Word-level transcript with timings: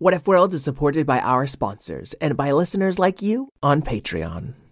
What 0.00 0.14
If 0.14 0.28
World 0.28 0.54
is 0.54 0.62
supported 0.62 1.06
by 1.08 1.18
our 1.18 1.48
sponsors 1.48 2.14
and 2.20 2.36
by 2.36 2.52
listeners 2.52 3.00
like 3.00 3.20
you 3.20 3.48
on 3.64 3.82
Patreon. 3.82 4.67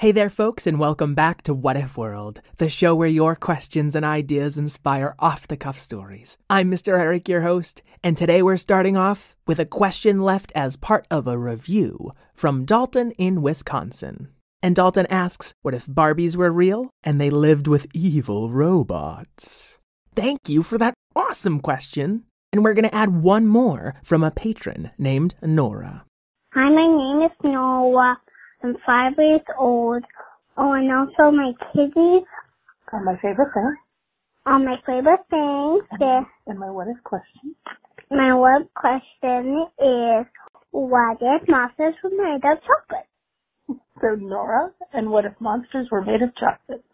Hey 0.00 0.12
there, 0.12 0.30
folks, 0.30 0.64
and 0.68 0.78
welcome 0.78 1.16
back 1.16 1.42
to 1.42 1.52
What 1.52 1.76
If 1.76 1.98
World, 1.98 2.40
the 2.58 2.68
show 2.68 2.94
where 2.94 3.08
your 3.08 3.34
questions 3.34 3.96
and 3.96 4.04
ideas 4.04 4.56
inspire 4.56 5.16
off 5.18 5.48
the 5.48 5.56
cuff 5.56 5.76
stories. 5.76 6.38
I'm 6.48 6.70
Mr. 6.70 6.96
Eric, 6.96 7.28
your 7.28 7.40
host, 7.40 7.82
and 8.04 8.16
today 8.16 8.40
we're 8.40 8.58
starting 8.58 8.96
off 8.96 9.36
with 9.48 9.58
a 9.58 9.66
question 9.66 10.22
left 10.22 10.52
as 10.54 10.76
part 10.76 11.08
of 11.10 11.26
a 11.26 11.36
review 11.36 12.12
from 12.32 12.64
Dalton 12.64 13.10
in 13.18 13.42
Wisconsin. 13.42 14.28
And 14.62 14.76
Dalton 14.76 15.06
asks, 15.10 15.52
What 15.62 15.74
if 15.74 15.86
Barbies 15.86 16.36
were 16.36 16.52
real 16.52 16.90
and 17.02 17.20
they 17.20 17.28
lived 17.28 17.66
with 17.66 17.88
evil 17.92 18.50
robots? 18.50 19.80
Thank 20.14 20.48
you 20.48 20.62
for 20.62 20.78
that 20.78 20.94
awesome 21.16 21.58
question. 21.58 22.22
And 22.52 22.62
we're 22.62 22.74
going 22.74 22.88
to 22.88 22.94
add 22.94 23.20
one 23.24 23.48
more 23.48 23.96
from 24.04 24.22
a 24.22 24.30
patron 24.30 24.92
named 24.96 25.34
Nora. 25.42 26.04
Hi, 26.54 26.70
my 26.70 26.86
name 26.86 27.26
is 27.26 27.32
Noah. 27.42 28.16
I'm 28.62 28.76
five 28.86 29.12
years 29.18 29.40
old. 29.58 30.04
Oh, 30.56 30.72
and 30.72 30.90
also 30.90 31.30
my 31.34 31.52
kitties 31.72 32.24
And 32.92 33.04
my 33.04 33.16
favorite 33.22 33.52
thing. 33.54 33.74
are 34.46 34.58
my 34.58 34.76
favorite 34.86 35.20
thing. 35.30 35.80
They're- 35.98 36.26
And 36.46 36.58
my 36.58 36.70
what 36.70 36.88
if 36.88 37.02
question. 37.04 37.54
My 38.10 38.34
one 38.34 38.68
question 38.74 39.66
is, 39.78 40.26
what 40.70 41.18
if 41.20 41.48
monsters 41.48 41.94
were 42.02 42.10
made 42.10 42.42
of 42.44 42.58
chocolate? 42.62 43.06
So 44.00 44.14
Nora, 44.14 44.70
and 44.92 45.10
what 45.10 45.24
if 45.24 45.32
monsters 45.40 45.88
were 45.90 46.02
made 46.02 46.22
of 46.22 46.34
chocolate? 46.36 46.84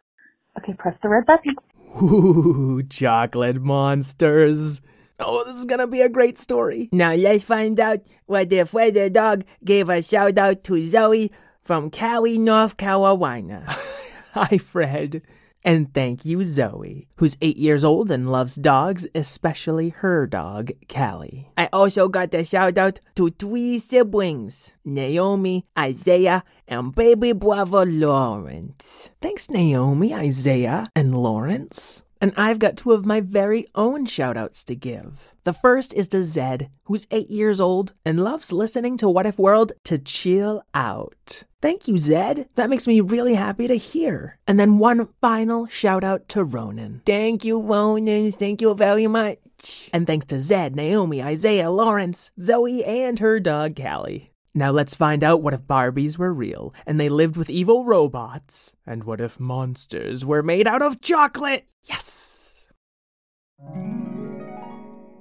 Okay, 0.59 0.73
press 0.73 0.97
the 1.03 1.09
red 1.11 1.27
button. 1.27 1.55
Ooh, 2.03 2.83
chocolate 2.83 3.61
monsters. 3.63 4.81
Oh, 5.21 5.45
this 5.45 5.55
is 5.57 5.67
gonna 5.67 5.87
be 5.87 6.01
a 6.01 6.09
great 6.09 6.39
story. 6.39 6.89
Now 6.93 7.13
let's 7.15 7.45
find 7.45 7.79
out 7.79 8.01
what 8.27 8.51
if 8.53 8.73
Weather 8.75 9.09
Dog 9.11 9.45
gave 9.65 9.89
a 9.89 10.03
shout 10.03 10.39
out 10.39 10.65
to 10.65 10.85
Zoe 10.87 11.31
from 11.65 11.91
Cowie, 11.91 12.39
North 12.39 12.77
Carolina. 12.77 13.65
Hi, 14.35 14.59
Fred. 14.59 15.23
And 15.67 15.95
thank 15.95 16.27
you, 16.27 16.45
Zoe, 16.45 17.09
who's 17.17 17.39
eight 17.41 17.57
years 17.57 17.85
old 17.85 18.11
and 18.11 18.31
loves 18.31 18.57
dogs, 18.57 19.07
especially 19.15 19.89
her 19.89 20.27
dog, 20.27 20.73
Callie. 20.93 21.49
I 21.57 21.71
also 21.73 22.09
got 22.09 22.35
a 22.35 22.45
shout 22.45 22.77
out 22.77 23.01
to 23.15 23.31
three 23.31 23.79
siblings 23.79 24.75
Naomi, 24.85 25.65
Isaiah, 25.79 26.45
and 26.69 26.95
baby 26.95 27.33
brother 27.33 27.87
Lawrence. 27.87 29.09
Thanks, 29.23 29.49
Naomi, 29.49 30.13
Isaiah, 30.13 30.91
and 30.95 31.17
Lawrence. 31.17 32.03
And 32.25 32.33
I've 32.39 32.59
got 32.59 32.79
two 32.79 32.93
of 32.93 33.05
my 33.05 33.21
very 33.21 33.67
own 33.75 34.07
shout 34.07 34.35
outs 34.35 34.65
to 34.65 34.75
give. 34.75 35.35
The 35.45 35.53
first 35.53 35.93
is 35.93 36.09
to 36.09 36.23
Zed, 36.23 36.71
who's 36.85 37.07
eight 37.11 37.29
years 37.29 37.61
old 37.61 37.93
and 38.03 38.25
loves 38.25 38.51
listening 38.51 38.97
to 38.97 39.11
What 39.11 39.27
If 39.27 39.39
World 39.39 39.73
to 39.85 39.99
chill 39.99 40.63
out. 40.73 41.43
Thank 41.61 41.87
you, 41.87 41.99
Zed. 41.99 42.49
That 42.55 42.71
makes 42.71 42.87
me 42.87 43.03
really 43.03 43.35
happy 43.35 43.69
to 43.69 43.75
hear. 43.75 44.39
And 44.49 44.59
then 44.59 44.79
one 44.79 45.09
final 45.21 45.67
shout 45.67 46.03
out 46.03 46.27
to 46.31 46.45
Ronan. 46.45 47.03
Thank 47.05 47.45
you, 47.45 47.61
Ronan. 47.61 48.33
Thank 48.33 48.63
you 48.63 48.73
very 48.73 49.07
much. 49.07 49.91
And 49.93 50.07
thanks 50.07 50.25
to 50.29 50.41
Zed, 50.41 50.75
Naomi, 50.75 51.23
Isaiah, 51.23 51.71
Lawrence, 51.71 52.31
Zoe, 52.41 52.83
and 52.87 53.19
her 53.19 53.39
dog, 53.39 53.77
Callie. 53.77 54.31
Now 54.55 54.71
let's 54.71 54.95
find 54.95 55.23
out 55.23 55.43
what 55.43 55.53
if 55.53 55.65
Barbies 55.65 56.17
were 56.17 56.33
real 56.33 56.73
and 56.87 56.99
they 56.99 57.11
lived 57.11 57.37
with 57.37 57.51
evil 57.51 57.85
robots. 57.85 58.75
And 58.87 59.05
what 59.05 59.21
if 59.21 59.39
monsters 59.39 60.25
were 60.25 60.43
made 60.43 60.67
out 60.67 60.81
of 60.81 61.03
chocolate? 61.03 61.67
Yes! 61.87 62.24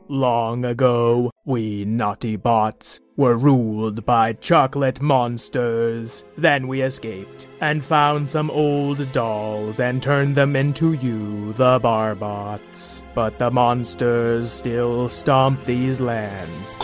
Long 0.10 0.66
ago, 0.66 1.32
we 1.46 1.86
naughty 1.86 2.36
bots 2.36 3.00
were 3.16 3.38
ruled 3.38 4.06
by 4.06 4.34
chocolate 4.34 5.02
monsters. 5.02 6.26
Then 6.38 6.68
we 6.68 6.82
escaped 6.82 7.48
and 7.62 7.84
found 7.84 8.30
some 8.30 8.52
old 8.52 9.12
dolls 9.12 9.80
and 9.80 10.04
turned 10.04 10.36
them 10.36 10.56
into 10.56 10.94
you, 10.94 11.54
the 11.54 11.80
Barbots. 11.80 13.02
But 13.16 13.40
the 13.40 13.50
monsters 13.50 14.52
still 14.52 15.10
stomp 15.10 15.64
these 15.64 16.02
lands. 16.02 16.78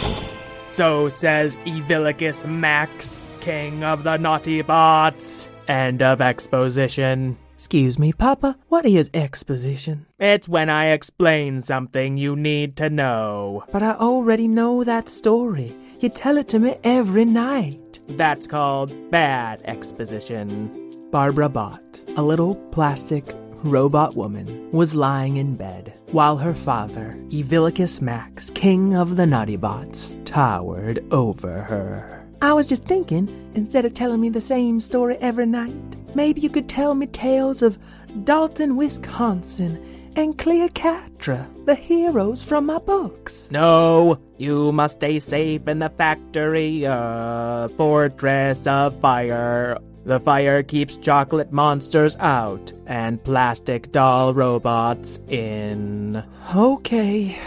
So 0.69 1.09
says 1.09 1.57
Evilicus 1.65 2.47
Max, 2.47 3.19
king 3.41 3.83
of 3.83 4.03
the 4.03 4.17
naughty 4.17 4.61
bots. 4.61 5.51
End 5.67 6.01
of 6.01 6.21
exposition. 6.21 7.37
Excuse 7.59 7.99
me, 7.99 8.13
Papa, 8.13 8.55
what 8.69 8.85
is 8.85 9.11
exposition? 9.13 10.05
It's 10.17 10.47
when 10.47 10.69
I 10.69 10.91
explain 10.91 11.59
something 11.59 12.15
you 12.15 12.37
need 12.37 12.77
to 12.77 12.89
know. 12.89 13.65
But 13.69 13.83
I 13.83 13.95
already 13.95 14.47
know 14.47 14.85
that 14.85 15.09
story. 15.09 15.73
You 15.99 16.07
tell 16.07 16.37
it 16.37 16.47
to 16.49 16.59
me 16.59 16.77
every 16.85 17.25
night. 17.25 17.99
That's 18.07 18.47
called 18.47 18.95
bad 19.11 19.61
exposition. 19.65 20.71
Barbara 21.11 21.49
Bot, 21.49 21.83
a 22.15 22.21
little 22.21 22.55
plastic 22.71 23.25
robot 23.65 24.15
woman, 24.15 24.71
was 24.71 24.95
lying 24.95 25.35
in 25.35 25.57
bed 25.57 25.93
while 26.11 26.37
her 26.37 26.53
father, 26.53 27.13
Evilicus 27.29 28.01
Max, 28.01 28.49
king 28.51 28.95
of 28.95 29.17
the 29.17 29.25
Naughty 29.25 29.57
Bots, 29.57 30.15
towered 30.23 31.03
over 31.11 31.63
her. 31.63 32.28
I 32.41 32.53
was 32.53 32.67
just 32.67 32.85
thinking, 32.85 33.27
instead 33.53 33.83
of 33.83 33.93
telling 33.93 34.21
me 34.21 34.29
the 34.29 34.39
same 34.41 34.79
story 34.79 35.17
every 35.17 35.45
night, 35.45 35.73
maybe 36.15 36.39
you 36.39 36.49
could 36.49 36.69
tell 36.69 36.95
me 36.95 37.05
tales 37.07 37.61
of 37.61 37.77
Dalton, 38.23 38.77
Wisconsin, 38.77 39.83
and 40.15 40.37
Cleopatra, 40.37 41.47
the 41.65 41.75
heroes 41.75 42.41
from 42.41 42.65
my 42.65 42.79
books. 42.79 43.51
No, 43.51 44.19
you 44.37 44.71
must 44.71 44.95
stay 44.95 45.19
safe 45.19 45.67
in 45.67 45.79
the 45.79 45.89
factory, 45.89 46.85
uh, 46.85 47.67
fortress 47.69 48.67
of 48.67 48.99
fire. 49.01 49.77
The 50.05 50.19
fire 50.19 50.63
keeps 50.63 50.97
chocolate 50.97 51.51
monsters 51.51 52.15
out 52.19 52.71
and 52.87 53.21
plastic 53.23 53.91
doll 53.91 54.33
robots 54.33 55.19
in. 55.27 56.23
Okay. 56.55 57.37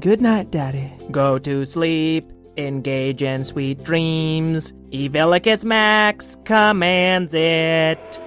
Good 0.00 0.20
night, 0.20 0.50
Daddy. 0.50 0.92
Go 1.10 1.38
to 1.38 1.64
sleep. 1.64 2.30
Engage 2.66 3.22
in 3.22 3.42
sweet 3.42 3.82
dreams. 3.82 4.72
Evilicus 4.92 5.64
Max 5.64 6.36
commands 6.44 7.34
it. 7.34 8.18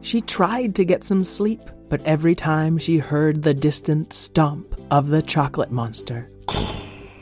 She 0.00 0.20
tried 0.22 0.74
to 0.76 0.84
get 0.84 1.04
some 1.04 1.22
sleep, 1.22 1.60
but 1.88 2.02
every 2.04 2.34
time 2.34 2.78
she 2.78 2.98
heard 2.98 3.42
the 3.42 3.54
distant 3.54 4.12
stomp 4.12 4.74
of 4.90 5.08
the 5.08 5.22
chocolate 5.22 5.70
monster, 5.70 6.30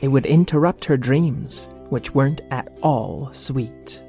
it 0.00 0.09
would 0.09 0.26
interrupt 0.26 0.84
her 0.84 0.97
dreams, 0.97 1.69
which 1.88 2.15
weren't 2.15 2.43
at 2.50 2.78
all 2.81 3.32
sweet. 3.32 4.00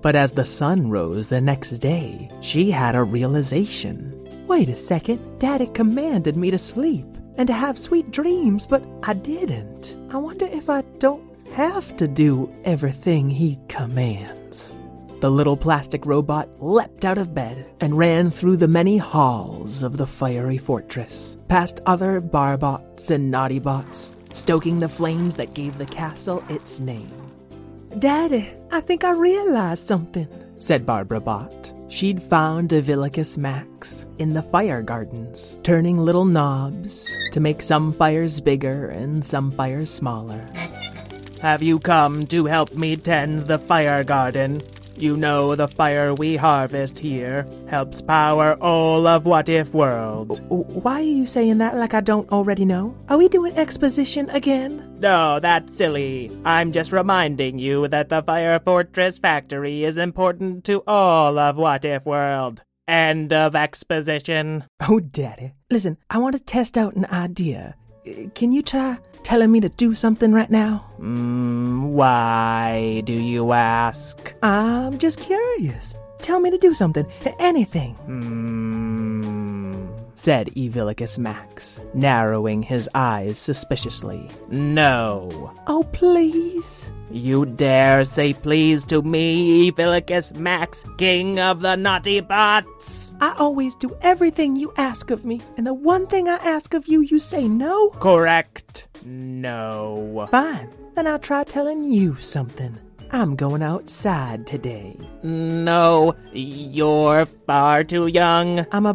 But 0.00 0.16
as 0.16 0.32
the 0.32 0.44
sun 0.44 0.88
rose 0.88 1.28
the 1.28 1.40
next 1.40 1.70
day, 1.72 2.30
she 2.40 2.70
had 2.70 2.96
a 2.96 3.04
realization. 3.04 4.18
Wait 4.46 4.68
a 4.68 4.76
second, 4.76 5.20
Daddy 5.38 5.66
commanded 5.68 6.36
me 6.36 6.50
to 6.50 6.58
sleep 6.58 7.11
and 7.36 7.46
to 7.46 7.52
have 7.52 7.78
sweet 7.78 8.10
dreams, 8.10 8.66
but 8.66 8.82
I 9.02 9.14
didn't. 9.14 9.96
I 10.10 10.16
wonder 10.16 10.46
if 10.46 10.68
I 10.68 10.82
don't 10.98 11.32
have 11.52 11.96
to 11.98 12.08
do 12.08 12.52
everything 12.64 13.28
he 13.30 13.58
commands. 13.68 14.72
The 15.20 15.30
little 15.30 15.56
plastic 15.56 16.04
robot 16.04 16.48
leapt 16.60 17.04
out 17.04 17.18
of 17.18 17.34
bed 17.34 17.66
and 17.80 17.96
ran 17.96 18.30
through 18.30 18.56
the 18.56 18.66
many 18.66 18.98
halls 18.98 19.84
of 19.84 19.96
the 19.96 20.06
fiery 20.06 20.58
fortress, 20.58 21.36
past 21.46 21.80
other 21.86 22.20
barbots 22.20 23.10
and 23.10 23.30
naughty 23.30 23.60
bots, 23.60 24.14
stoking 24.34 24.80
the 24.80 24.88
flames 24.88 25.36
that 25.36 25.54
gave 25.54 25.78
the 25.78 25.86
castle 25.86 26.42
its 26.48 26.80
name. 26.80 27.10
Daddy, 27.98 28.52
I 28.72 28.80
think 28.80 29.04
I 29.04 29.12
realized 29.12 29.84
something, 29.84 30.26
said 30.58 30.84
Barbara 30.84 31.20
Bot. 31.20 31.72
She'd 31.92 32.22
found 32.22 32.70
Evilicus 32.70 33.36
Max 33.36 34.06
in 34.18 34.32
the 34.32 34.40
fire 34.40 34.80
gardens, 34.80 35.58
turning 35.62 35.98
little 35.98 36.24
knobs 36.24 37.06
to 37.32 37.38
make 37.38 37.60
some 37.60 37.92
fires 37.92 38.40
bigger 38.40 38.88
and 38.88 39.22
some 39.22 39.50
fires 39.50 39.90
smaller. 39.90 40.40
Have 41.42 41.62
you 41.62 41.78
come 41.78 42.26
to 42.28 42.46
help 42.46 42.72
me 42.74 42.96
tend 42.96 43.42
the 43.42 43.58
fire 43.58 44.02
garden? 44.04 44.62
You 44.96 45.16
know 45.16 45.54
the 45.54 45.68
fire 45.68 46.14
we 46.14 46.36
harvest 46.36 46.98
here 46.98 47.46
helps 47.68 48.02
power 48.02 48.54
all 48.60 49.06
of 49.06 49.26
What 49.26 49.48
If 49.48 49.74
World. 49.74 50.40
Why 50.48 51.00
are 51.00 51.02
you 51.02 51.26
saying 51.26 51.58
that 51.58 51.76
like 51.76 51.94
I 51.94 52.00
don't 52.00 52.30
already 52.30 52.64
know? 52.64 52.96
Are 53.08 53.18
we 53.18 53.28
doing 53.28 53.56
exposition 53.56 54.30
again? 54.30 54.98
No, 55.00 55.40
that's 55.40 55.74
silly. 55.74 56.30
I'm 56.44 56.72
just 56.72 56.92
reminding 56.92 57.58
you 57.58 57.88
that 57.88 58.08
the 58.08 58.22
Fire 58.22 58.60
Fortress 58.60 59.18
factory 59.18 59.84
is 59.84 59.96
important 59.96 60.64
to 60.64 60.82
all 60.86 61.38
of 61.38 61.56
What 61.56 61.84
If 61.84 62.06
World. 62.06 62.62
End 62.88 63.32
of 63.32 63.54
exposition. 63.54 64.64
Oh, 64.88 65.00
Daddy. 65.00 65.54
Listen, 65.70 65.98
I 66.10 66.18
want 66.18 66.36
to 66.36 66.42
test 66.42 66.76
out 66.76 66.94
an 66.96 67.06
idea. 67.06 67.76
Can 68.34 68.52
you 68.52 68.62
try 68.62 68.98
telling 69.22 69.52
me 69.52 69.60
to 69.60 69.68
do 69.68 69.94
something 69.94 70.32
right 70.32 70.50
now? 70.50 70.84
Mm, 70.98 71.90
why 71.92 73.02
do 73.04 73.12
you 73.12 73.52
ask? 73.52 74.34
I'm 74.42 74.98
just 74.98 75.20
curious. 75.20 75.94
Tell 76.18 76.40
me 76.40 76.50
to 76.50 76.58
do 76.58 76.74
something. 76.74 77.06
Anything. 77.38 77.94
Hmm. 77.94 79.86
Said 80.16 80.48
Evilicus 80.56 81.18
Max, 81.18 81.80
narrowing 81.94 82.62
his 82.62 82.88
eyes 82.94 83.38
suspiciously. 83.38 84.28
No. 84.48 85.52
Oh, 85.66 85.84
please. 85.92 86.90
You 87.12 87.44
dare 87.44 88.04
say 88.04 88.32
please 88.32 88.84
to 88.86 89.02
me, 89.02 89.70
Evilicus 89.70 90.34
Max, 90.34 90.82
king 90.96 91.38
of 91.38 91.60
the 91.60 91.76
naughty 91.76 92.20
bots? 92.20 93.12
I 93.20 93.36
always 93.38 93.76
do 93.76 93.94
everything 94.00 94.56
you 94.56 94.72
ask 94.78 95.10
of 95.10 95.26
me, 95.26 95.42
and 95.58 95.66
the 95.66 95.74
one 95.74 96.06
thing 96.06 96.26
I 96.26 96.36
ask 96.36 96.72
of 96.72 96.88
you, 96.88 97.02
you 97.02 97.18
say 97.18 97.48
no? 97.48 97.90
Correct. 97.90 98.88
No. 99.04 100.26
Fine. 100.30 100.70
Then 100.94 101.06
I'll 101.06 101.18
try 101.18 101.44
telling 101.44 101.84
you 101.84 102.16
something. 102.18 102.78
I'm 103.10 103.36
going 103.36 103.62
outside 103.62 104.46
today. 104.46 104.96
No, 105.22 106.16
you're 106.32 107.26
far 107.26 107.84
too 107.84 108.06
young. 108.06 108.64
I'm 108.72 108.86
a 108.86 108.94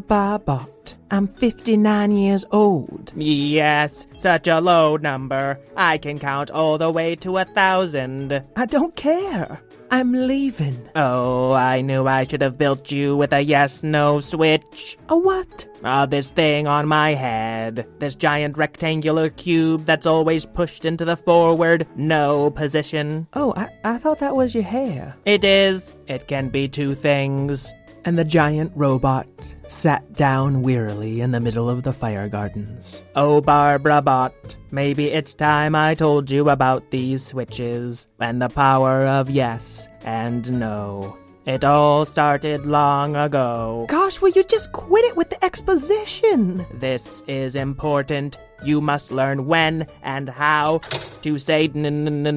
I'm 1.11 1.27
59 1.27 2.11
years 2.11 2.45
old. 2.51 3.11
Yes, 3.15 4.07
such 4.17 4.47
a 4.47 4.59
low 4.59 4.97
number. 4.97 5.59
I 5.75 5.97
can 5.97 6.19
count 6.19 6.51
all 6.51 6.77
the 6.77 6.91
way 6.91 7.15
to 7.17 7.37
a 7.37 7.45
thousand. 7.45 8.43
I 8.55 8.65
don't 8.65 8.95
care. 8.95 9.61
I'm 9.89 10.11
leaving. 10.11 10.89
Oh, 10.95 11.53
I 11.53 11.81
knew 11.81 12.07
I 12.07 12.23
should 12.23 12.41
have 12.41 12.57
built 12.57 12.91
you 12.91 13.15
with 13.15 13.31
a 13.31 13.39
yes 13.41 13.83
no 13.83 14.19
switch. 14.19 14.97
A 15.07 15.17
what? 15.17 15.65
Ah, 15.83 16.05
this 16.05 16.29
thing 16.29 16.67
on 16.67 16.87
my 16.87 17.13
head. 17.13 17.87
This 17.99 18.15
giant 18.15 18.57
rectangular 18.57 19.29
cube 19.29 19.85
that's 19.85 20.05
always 20.05 20.45
pushed 20.45 20.83
into 20.83 21.05
the 21.05 21.15
forward 21.15 21.87
no 21.95 22.49
position. 22.51 23.27
Oh, 23.33 23.53
I, 23.55 23.69
I 23.85 23.97
thought 23.97 24.19
that 24.19 24.35
was 24.35 24.53
your 24.53 24.63
hair. 24.63 25.15
It 25.23 25.45
is. 25.45 25.93
It 26.07 26.27
can 26.27 26.49
be 26.49 26.67
two 26.67 26.93
things. 26.93 27.71
And 28.03 28.17
the 28.17 28.25
giant 28.25 28.71
robot 28.75 29.27
sat 29.69 30.13
down 30.13 30.61
wearily 30.61 31.21
in 31.21 31.31
the 31.31 31.39
middle 31.39 31.69
of 31.69 31.83
the 31.83 31.93
fire 31.93 32.27
gardens. 32.29 33.03
Oh, 33.15 33.41
Barbara 33.41 34.01
Bot, 34.01 34.55
maybe 34.71 35.07
it's 35.11 35.33
time 35.33 35.75
I 35.75 35.95
told 35.95 36.31
you 36.31 36.49
about 36.49 36.89
these 36.91 37.25
switches 37.25 38.07
and 38.19 38.41
the 38.41 38.49
power 38.49 39.05
of 39.05 39.29
yes 39.29 39.87
and 40.05 40.59
no. 40.59 41.17
It 41.45 41.63
all 41.63 42.03
started 42.03 42.65
long 42.65 43.15
ago. 43.15 43.85
Gosh, 43.87 44.19
will 44.21 44.31
you 44.31 44.43
just 44.43 44.73
quit 44.73 45.05
it 45.05 45.15
with 45.15 45.29
the 45.29 45.43
exposition? 45.43 46.65
This 46.73 47.21
is 47.25 47.55
important. 47.55 48.37
You 48.63 48.81
must 48.81 49.11
learn 49.13 49.45
when 49.45 49.87
and 50.03 50.27
how 50.27 50.79
to 51.21 51.37
say 51.39 51.71
n- 51.73 51.85
n- 51.85 52.27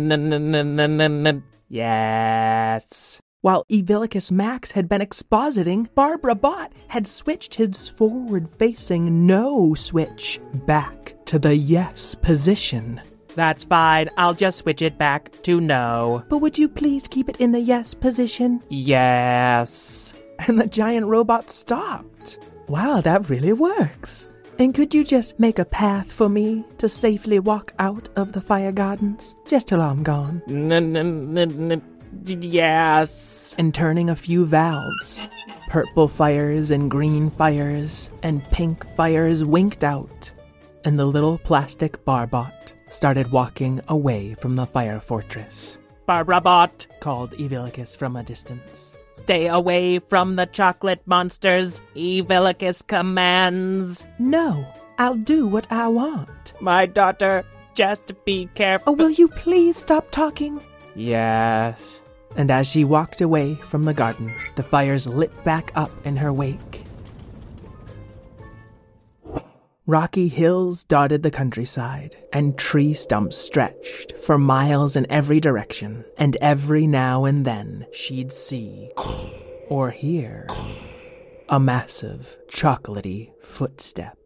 n- 1.26 1.42
yes. 1.68 3.20
While 3.42 3.64
Evilicus 3.70 4.31
Max 4.31 4.72
had 4.72 4.87
been 4.87 5.00
expositing, 5.00 5.88
Barbara 5.94 6.34
Bot 6.34 6.75
had 6.88 7.06
switched 7.06 7.54
his 7.54 7.88
forward 7.88 8.46
facing 8.50 9.26
no 9.26 9.72
switch 9.72 10.38
back 10.66 11.14
to 11.25 11.38
the 11.38 11.56
yes 11.56 12.14
position. 12.14 13.00
That's 13.37 13.64
fine. 13.64 14.10
I'll 14.19 14.34
just 14.34 14.58
switch 14.58 14.82
it 14.82 14.98
back 14.98 15.32
to 15.44 15.58
no. 15.58 16.22
But 16.28 16.40
would 16.40 16.58
you 16.58 16.69
please 16.69 17.08
keep 17.08 17.31
it 17.31 17.40
in 17.40 17.52
the 17.52 17.60
yes 17.60 17.94
position? 17.94 18.62
Yes. 18.69 20.12
And 20.46 20.60
the 20.60 20.66
giant 20.66 21.06
robot 21.06 21.50
stopped. 21.50 22.38
Wow, 22.69 23.00
that 23.00 23.31
really 23.31 23.54
works. 23.54 24.28
And 24.58 24.75
could 24.75 24.92
you 24.92 25.02
just 25.02 25.40
make 25.40 25.58
a 25.58 25.64
path 25.64 26.12
for 26.12 26.28
me 26.28 26.66
to 26.76 26.90
safely 26.90 27.38
walk 27.38 27.72
out 27.78 28.10
of 28.16 28.32
the 28.32 28.42
fire 28.42 28.72
gardens? 28.72 29.34
Just 29.46 29.69
till 29.69 29.81
I'm 29.81 30.02
gone. 30.02 30.42
N- 30.46 30.70
n- 30.70 30.96
n- 30.96 31.38
n- 31.38 31.82
yes. 32.26 33.54
And 33.58 33.74
turning 33.74 34.10
a 34.10 34.16
few 34.16 34.44
valves. 34.46 35.28
Purple 35.68 36.08
fires 36.08 36.70
and 36.70 36.90
green 36.90 37.30
fires 37.30 38.10
and 38.22 38.44
pink 38.50 38.84
fires 38.96 39.44
winked 39.44 39.84
out. 39.84 40.32
And 40.84 40.98
the 40.98 41.06
little 41.06 41.38
plastic 41.38 42.04
barbot 42.04 42.72
started 42.88 43.30
walking 43.30 43.80
away 43.88 44.34
from 44.34 44.56
the 44.56 44.66
fire 44.66 45.00
fortress. 45.00 45.78
Barbara 46.06 46.40
Bot, 46.40 46.86
Called 47.00 47.32
Evilicus 47.32 47.96
from 47.96 48.16
a 48.16 48.22
distance. 48.22 48.96
stay 49.14 49.46
away 49.48 49.98
from 50.00 50.34
the 50.36 50.46
chocolate 50.46 51.02
monsters. 51.06 51.80
Evilicus 51.94 52.82
commands. 52.86 54.04
No, 54.18 54.66
I'll 54.98 55.14
do 55.14 55.46
what 55.46 55.70
I 55.70 55.86
want. 55.88 56.54
My 56.60 56.86
daughter, 56.86 57.44
just 57.74 58.12
be 58.24 58.48
careful. 58.54 58.92
Oh, 58.94 58.96
will 58.96 59.10
you 59.10 59.28
please 59.28 59.76
stop 59.76 60.10
talking? 60.10 60.60
Yes. 60.94 62.02
And 62.37 62.50
as 62.50 62.66
she 62.66 62.84
walked 62.84 63.20
away 63.20 63.56
from 63.56 63.84
the 63.84 63.94
garden, 63.94 64.32
the 64.56 64.62
fires 64.62 65.06
lit 65.06 65.44
back 65.44 65.72
up 65.75 65.90
in 66.04 66.16
her 66.16 66.32
wake. 66.32 66.84
Rocky 69.87 70.28
hills 70.28 70.84
dotted 70.84 71.25
the 71.25 71.32
countryside, 71.32 72.14
and 72.32 72.56
tree 72.56 72.94
stumps 72.94 73.37
stretched 73.37 74.12
for 74.12 74.38
miles 74.38 74.94
in 74.94 75.10
every 75.10 75.40
direction, 75.40 76.04
and 76.16 76.37
every 76.37 76.87
now 76.87 77.25
and 77.25 77.44
then 77.44 77.87
she'd 77.92 78.32
see 78.32 78.92
or 79.69 79.90
hear 79.90 80.46
a 81.48 81.58
massive, 81.58 82.38
chocolatey 82.48 83.32
footstep. 83.42 84.16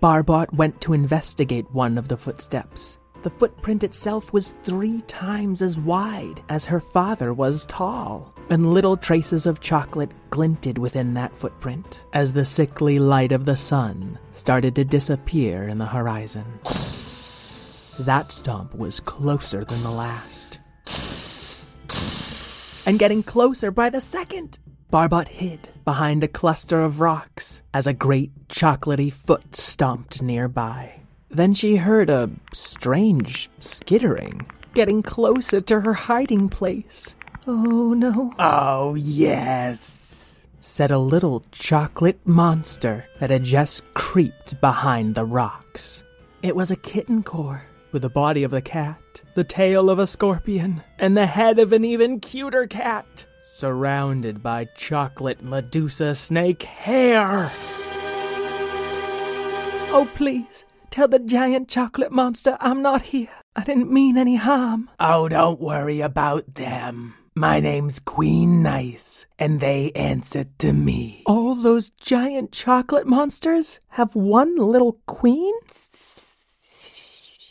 Barbot 0.00 0.54
went 0.54 0.80
to 0.80 0.94
investigate 0.94 1.70
one 1.72 1.98
of 1.98 2.08
the 2.08 2.16
footsteps. 2.16 2.98
The 3.24 3.30
footprint 3.30 3.82
itself 3.82 4.34
was 4.34 4.50
three 4.64 5.00
times 5.00 5.62
as 5.62 5.78
wide 5.78 6.42
as 6.50 6.66
her 6.66 6.78
father 6.78 7.32
was 7.32 7.64
tall, 7.64 8.34
and 8.50 8.74
little 8.74 8.98
traces 8.98 9.46
of 9.46 9.62
chocolate 9.62 10.10
glinted 10.28 10.76
within 10.76 11.14
that 11.14 11.34
footprint 11.34 12.04
as 12.12 12.34
the 12.34 12.44
sickly 12.44 12.98
light 12.98 13.32
of 13.32 13.46
the 13.46 13.56
sun 13.56 14.18
started 14.32 14.76
to 14.76 14.84
disappear 14.84 15.66
in 15.66 15.78
the 15.78 15.86
horizon. 15.86 16.44
That 17.98 18.30
stomp 18.30 18.74
was 18.74 19.00
closer 19.00 19.64
than 19.64 19.82
the 19.82 19.90
last. 19.90 20.58
And 22.84 22.98
getting 22.98 23.22
closer 23.22 23.70
by 23.70 23.88
the 23.88 24.02
second. 24.02 24.58
Barbot 24.90 25.28
hid 25.28 25.70
behind 25.86 26.22
a 26.22 26.28
cluster 26.28 26.82
of 26.82 27.00
rocks 27.00 27.62
as 27.72 27.86
a 27.86 27.94
great 27.94 28.48
chocolatey 28.48 29.10
foot 29.10 29.56
stomped 29.56 30.20
nearby. 30.20 31.03
Then 31.34 31.52
she 31.54 31.76
heard 31.76 32.10
a 32.10 32.30
strange 32.52 33.48
skittering, 33.58 34.46
getting 34.72 35.02
closer 35.02 35.60
to 35.62 35.80
her 35.80 35.94
hiding 35.94 36.48
place. 36.48 37.16
Oh 37.46 37.92
no, 37.94 38.32
Oh, 38.38 38.94
yes. 38.94 40.46
said 40.60 40.90
a 40.90 40.98
little 40.98 41.44
chocolate 41.50 42.20
monster 42.24 43.06
that 43.18 43.30
had 43.30 43.42
just 43.44 43.82
creeped 43.94 44.60
behind 44.60 45.14
the 45.14 45.24
rocks. 45.24 46.04
It 46.42 46.54
was 46.56 46.70
a 46.70 46.76
kitten 46.76 47.22
core 47.22 47.64
with 47.92 48.02
the 48.02 48.08
body 48.08 48.44
of 48.44 48.52
a 48.52 48.60
cat, 48.62 49.00
the 49.34 49.44
tail 49.44 49.90
of 49.90 49.98
a 49.98 50.06
scorpion, 50.06 50.82
and 50.98 51.16
the 51.16 51.26
head 51.26 51.58
of 51.58 51.72
an 51.72 51.84
even 51.84 52.20
cuter 52.20 52.66
cat, 52.66 53.26
surrounded 53.40 54.42
by 54.42 54.64
chocolate 54.76 55.42
Medusa 55.42 56.14
snake 56.14 56.62
hair. 56.62 57.50
Oh, 59.96 60.08
please, 60.14 60.64
tell 60.94 61.08
the 61.08 61.18
giant 61.18 61.68
chocolate 61.68 62.12
monster 62.12 62.56
I'm 62.60 62.80
not 62.80 63.02
here. 63.02 63.34
I 63.56 63.64
didn't 63.64 63.90
mean 63.90 64.16
any 64.16 64.36
harm. 64.36 64.90
Oh, 65.00 65.28
don't 65.28 65.60
worry 65.60 66.00
about 66.00 66.54
them. 66.54 67.14
My 67.34 67.58
name's 67.58 67.98
Queen 67.98 68.62
Nice, 68.62 69.26
and 69.36 69.58
they 69.58 69.90
answer 69.96 70.44
to 70.58 70.72
me. 70.72 71.24
All 71.26 71.56
those 71.56 71.90
giant 71.90 72.52
chocolate 72.52 73.08
monsters 73.08 73.80
have 73.88 74.14
one 74.14 74.54
little 74.54 75.00
queen? 75.06 75.52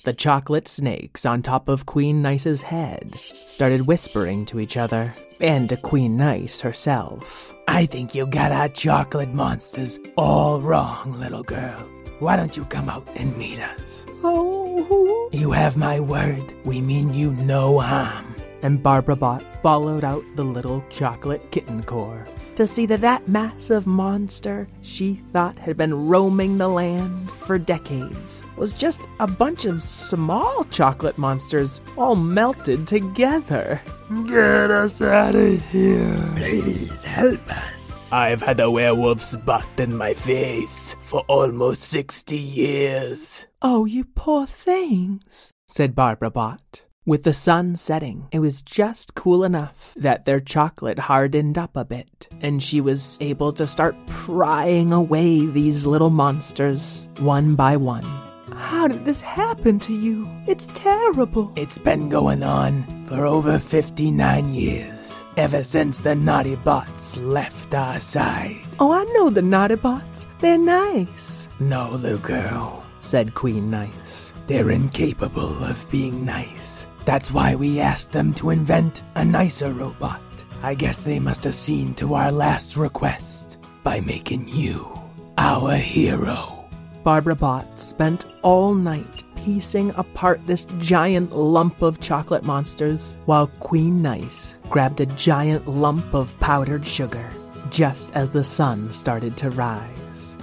The 0.05 0.13
chocolate 0.13 0.69
snakes 0.69 1.25
on 1.25 1.41
top 1.41 1.67
of 1.67 1.85
Queen 1.85 2.21
Nice's 2.21 2.61
head 2.61 3.15
started 3.15 3.87
whispering 3.87 4.45
to 4.45 4.61
each 4.61 4.77
other, 4.77 5.13
and 5.41 5.67
to 5.67 5.75
Queen 5.75 6.15
Nice 6.15 6.61
herself. 6.61 7.53
I 7.67 7.87
think 7.87 8.15
you 8.15 8.25
got 8.25 8.53
our 8.53 8.69
chocolate 8.69 9.33
monsters 9.33 9.99
all 10.15 10.61
wrong, 10.61 11.19
little 11.19 11.43
girl. 11.43 11.92
Why 12.19 12.35
don't 12.35 12.55
you 12.55 12.65
come 12.65 12.89
out 12.89 13.07
and 13.15 13.35
meet 13.37 13.59
us? 13.59 14.05
Oh, 14.23 15.29
You 15.33 15.51
have 15.51 15.75
my 15.77 15.99
word. 15.99 16.43
We 16.65 16.79
mean 16.81 17.13
you 17.13 17.31
no 17.31 17.79
harm. 17.79 18.25
and 18.61 18.81
Barbara 18.81 19.15
Bot 19.17 19.43
followed 19.61 20.05
out 20.05 20.23
the 20.37 20.45
little 20.45 20.81
chocolate 20.89 21.51
kitten 21.51 21.83
core 21.83 22.25
to 22.55 22.65
see 22.67 22.85
that 22.85 23.01
that 23.01 23.27
massive 23.27 23.85
monster 23.87 24.67
she 24.83 25.15
thought 25.33 25.57
had 25.59 25.75
been 25.75 26.07
roaming 26.07 26.57
the 26.59 26.67
land 26.69 27.29
for 27.29 27.57
decades 27.57 28.43
was 28.55 28.71
just 28.71 29.07
a 29.19 29.27
bunch 29.27 29.65
of 29.65 29.81
small 29.83 30.63
chocolate 30.65 31.17
monsters 31.17 31.81
all 31.97 32.15
melted 32.15 32.87
together. 32.87 33.81
Get 34.27 34.69
us 34.71 35.01
out 35.01 35.35
of 35.35 35.61
here. 35.71 36.15
Please 36.37 37.03
help 37.03 37.41
us. 37.51 37.72
I've 38.13 38.41
had 38.43 38.59
a 38.59 38.69
werewolf's 38.69 39.35
butt 39.37 39.65
in 39.79 39.97
my 39.97 40.13
face 40.13 40.95
for 41.01 41.21
almost 41.21 41.81
60 41.81 42.37
years. 42.37 43.47
Oh, 43.59 43.85
you 43.85 44.03
poor 44.03 44.45
things, 44.45 45.51
said 45.67 45.95
Barbara 45.95 46.29
Bot. 46.29 46.83
With 47.07 47.23
the 47.23 47.33
sun 47.33 47.75
setting, 47.75 48.27
it 48.31 48.37
was 48.37 48.61
just 48.61 49.15
cool 49.15 49.43
enough 49.43 49.95
that 49.97 50.25
their 50.25 50.39
chocolate 50.39 50.99
hardened 50.99 51.57
up 51.57 51.75
a 51.75 51.83
bit, 51.83 52.27
and 52.39 52.61
she 52.61 52.79
was 52.81 53.17
able 53.19 53.51
to 53.53 53.65
start 53.65 53.95
prying 54.05 54.93
away 54.93 55.47
these 55.47 55.87
little 55.87 56.11
monsters 56.11 57.07
one 57.17 57.55
by 57.55 57.77
one. 57.77 58.05
How 58.53 58.87
did 58.87 59.05
this 59.05 59.21
happen 59.21 59.79
to 59.79 59.93
you? 59.93 60.29
It's 60.45 60.67
terrible. 60.75 61.51
It's 61.55 61.79
been 61.79 62.09
going 62.09 62.43
on 62.43 62.83
for 63.07 63.25
over 63.25 63.57
59 63.57 64.53
years, 64.53 64.92
ever 65.37 65.63
since 65.63 65.99
the 65.99 66.15
Naughty 66.15 66.55
Bots 66.55 67.17
left 67.19 67.73
our 67.73 67.99
side. 67.99 68.61
Oh, 68.79 68.91
I 68.91 69.03
know 69.13 69.29
the 69.29 69.41
Naughty 69.41 69.75
Bots. 69.75 70.27
They're 70.39 70.57
nice. 70.57 71.49
No, 71.59 71.91
little 71.91 72.17
girl, 72.19 72.83
said 72.99 73.33
Queen 73.33 73.69
Nice. 73.69 74.33
They're 74.47 74.71
incapable 74.71 75.63
of 75.63 75.89
being 75.89 76.25
nice. 76.25 76.87
That's 77.05 77.31
why 77.31 77.55
we 77.55 77.79
asked 77.79 78.11
them 78.11 78.33
to 78.35 78.49
invent 78.49 79.03
a 79.15 79.25
nicer 79.25 79.71
robot. 79.73 80.21
I 80.61 80.75
guess 80.75 81.03
they 81.03 81.19
must 81.19 81.43
have 81.43 81.55
seen 81.55 81.93
to 81.95 82.13
our 82.13 82.31
last 82.31 82.77
request 82.77 83.57
by 83.83 83.99
making 84.01 84.47
you 84.47 84.97
our 85.37 85.75
hero. 85.75 86.65
Barbara 87.03 87.35
Bot 87.35 87.79
spent 87.81 88.27
all 88.43 88.73
night 88.73 89.22
piecing 89.43 89.91
apart 89.95 90.39
this 90.47 90.65
giant 90.79 91.35
lump 91.35 91.81
of 91.81 91.99
chocolate 91.99 92.43
monsters, 92.43 93.15
while 93.25 93.47
Queen 93.59 94.01
Nice 94.01 94.57
grabbed 94.69 95.01
a 95.01 95.05
giant 95.05 95.67
lump 95.67 96.13
of 96.13 96.39
powdered 96.39 96.85
sugar 96.85 97.29
just 97.69 98.15
as 98.15 98.29
the 98.29 98.43
sun 98.43 98.91
started 98.91 99.35
to 99.37 99.49
rise. 99.49 100.37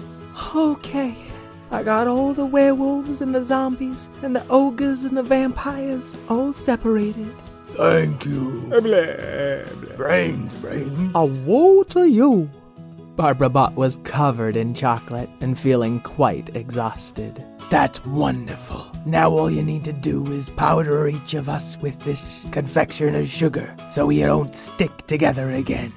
Okay, 0.54 1.14
I 1.70 1.82
got 1.82 2.08
all 2.08 2.34
the 2.34 2.44
werewolves 2.44 3.22
and 3.22 3.34
the 3.34 3.42
zombies 3.42 4.08
and 4.22 4.34
the 4.34 4.46
ogres 4.48 5.04
and 5.04 5.16
the 5.16 5.22
vampires 5.22 6.16
all 6.28 6.52
separated. 6.52 7.32
Thank 7.68 8.26
you. 8.26 8.66
Blah, 8.68 8.80
blah. 8.80 9.96
Brains, 9.96 10.54
brains. 10.54 11.12
A 11.14 11.24
woe 11.24 11.84
to 11.84 12.06
you. 12.06 12.50
Barbara 13.14 13.48
Bot 13.48 13.74
was 13.74 13.96
covered 13.98 14.56
in 14.56 14.74
chocolate 14.74 15.30
and 15.40 15.58
feeling 15.58 16.00
quite 16.00 16.54
exhausted. 16.56 17.44
That's 17.70 18.04
wonderful. 18.04 18.84
Now 19.06 19.30
all 19.30 19.48
you 19.48 19.62
need 19.62 19.84
to 19.84 19.92
do 19.92 20.26
is 20.32 20.50
powder 20.50 21.06
each 21.06 21.34
of 21.34 21.48
us 21.48 21.78
with 21.78 21.98
this 22.00 22.44
confectioner's 22.50 23.30
sugar 23.30 23.74
so 23.92 24.06
we 24.06 24.18
don't 24.18 24.54
stick 24.54 25.06
together 25.06 25.50
again. 25.52 25.92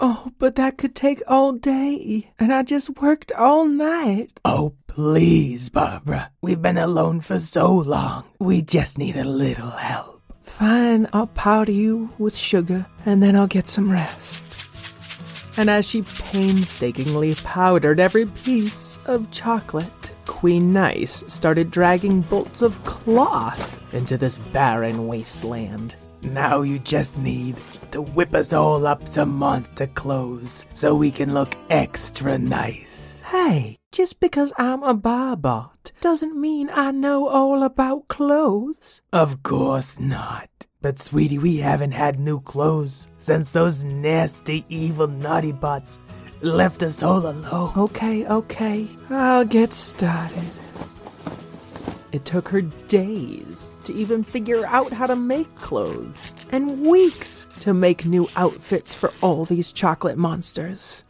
Oh, 0.00 0.32
but 0.38 0.56
that 0.56 0.76
could 0.76 0.96
take 0.96 1.22
all 1.28 1.52
day, 1.52 2.32
and 2.38 2.52
I 2.52 2.64
just 2.64 2.98
worked 3.00 3.30
all 3.32 3.66
night. 3.66 4.40
Oh, 4.44 4.74
please, 4.88 5.68
Barbara. 5.68 6.32
We've 6.42 6.60
been 6.60 6.78
alone 6.78 7.20
for 7.20 7.38
so 7.38 7.72
long. 7.72 8.24
We 8.40 8.62
just 8.62 8.98
need 8.98 9.16
a 9.16 9.24
little 9.24 9.70
help. 9.70 10.20
Fine, 10.42 11.08
I'll 11.12 11.28
powder 11.28 11.72
you 11.72 12.10
with 12.18 12.36
sugar, 12.36 12.86
and 13.06 13.22
then 13.22 13.36
I'll 13.36 13.46
get 13.46 13.68
some 13.68 13.90
rest. 13.90 14.42
And 15.56 15.70
as 15.70 15.88
she 15.88 16.02
painstakingly 16.02 17.36
powdered 17.36 18.00
every 18.00 18.26
piece 18.26 18.98
of 19.06 19.30
chocolate, 19.30 19.90
Queen 20.28 20.72
Nice 20.72 21.24
started 21.26 21.72
dragging 21.72 22.20
bolts 22.20 22.62
of 22.62 22.84
cloth 22.84 23.82
into 23.92 24.16
this 24.16 24.38
barren 24.38 25.08
wasteland. 25.08 25.96
Now 26.22 26.60
you 26.60 26.78
just 26.78 27.18
need 27.18 27.56
to 27.90 28.02
whip 28.02 28.34
us 28.34 28.52
all 28.52 28.86
up 28.86 29.08
some 29.08 29.34
monster 29.34 29.88
clothes 29.88 30.66
so 30.74 30.94
we 30.94 31.10
can 31.10 31.34
look 31.34 31.56
extra 31.70 32.38
nice. 32.38 33.20
Hey, 33.22 33.76
just 33.90 34.20
because 34.20 34.52
I'm 34.58 34.84
a 34.84 34.94
barbot 34.94 35.92
doesn't 36.00 36.40
mean 36.40 36.70
I 36.72 36.92
know 36.92 37.26
all 37.26 37.64
about 37.64 38.06
clothes. 38.08 39.02
Of 39.12 39.42
course 39.42 39.98
not. 39.98 40.48
But 40.80 41.00
sweetie, 41.00 41.38
we 41.38 41.56
haven't 41.56 41.92
had 41.92 42.20
new 42.20 42.40
clothes 42.40 43.08
since 43.18 43.50
those 43.50 43.84
nasty, 43.84 44.64
evil, 44.68 45.08
naughty 45.08 45.50
bots 45.50 45.98
left 46.40 46.82
us 46.82 47.02
all 47.02 47.26
alone. 47.26 47.72
Okay, 47.76 48.26
okay. 48.26 48.86
I'll 49.10 49.44
get 49.44 49.72
started. 49.74 50.50
It 52.10 52.24
took 52.24 52.48
her 52.48 52.62
days 52.62 53.72
to 53.84 53.92
even 53.92 54.22
figure 54.22 54.64
out 54.66 54.92
how 54.92 55.06
to 55.06 55.16
make 55.16 55.54
clothes, 55.56 56.34
and 56.50 56.86
weeks 56.86 57.46
to 57.60 57.74
make 57.74 58.06
new 58.06 58.28
outfits 58.34 58.94
for 58.94 59.12
all 59.20 59.44
these 59.44 59.72
chocolate 59.72 60.16
monsters. 60.16 61.04